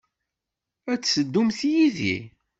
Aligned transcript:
Ad 0.91 0.99
d-teddumt 1.01 1.59
yid-i? 1.71 2.17